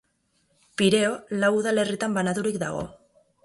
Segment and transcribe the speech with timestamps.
[0.81, 1.11] Pireo
[1.43, 2.85] lau udalerritan banaturik dago.